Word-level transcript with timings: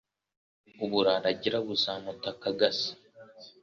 uburara 0.83 1.27
agira 1.33 1.57
buzamuta 1.65 2.29
k' 2.39 2.47
agasi 2.51 2.91